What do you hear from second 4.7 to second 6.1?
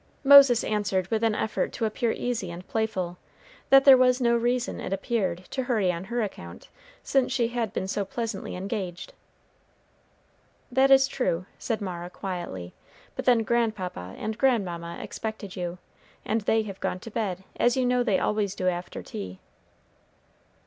it appeared, to hurry on